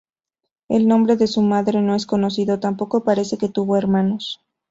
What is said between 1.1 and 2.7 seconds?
de su madre no es conocido,